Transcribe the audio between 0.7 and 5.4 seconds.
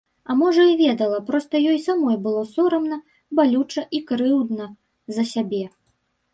ведала, проста ёй самой было сорамна, балюча і крыўдна за